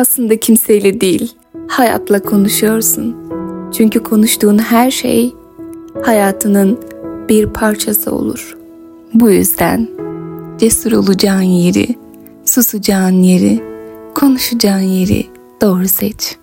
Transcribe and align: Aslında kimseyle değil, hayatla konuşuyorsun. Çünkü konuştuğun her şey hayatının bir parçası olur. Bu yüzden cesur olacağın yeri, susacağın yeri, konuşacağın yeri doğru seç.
Aslında 0.00 0.40
kimseyle 0.40 1.00
değil, 1.00 1.32
hayatla 1.68 2.22
konuşuyorsun. 2.22 3.16
Çünkü 3.72 4.02
konuştuğun 4.02 4.58
her 4.58 4.90
şey 4.90 5.34
hayatının 6.02 6.78
bir 7.28 7.46
parçası 7.46 8.14
olur. 8.14 8.56
Bu 9.14 9.30
yüzden 9.30 9.88
cesur 10.58 10.92
olacağın 10.92 11.42
yeri, 11.42 11.88
susacağın 12.44 13.22
yeri, 13.22 13.62
konuşacağın 14.14 14.80
yeri 14.80 15.26
doğru 15.62 15.88
seç. 15.88 16.36